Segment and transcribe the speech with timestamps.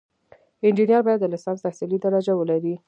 [0.67, 2.73] انجینر باید د لیسانس تحصیلي درجه ولري.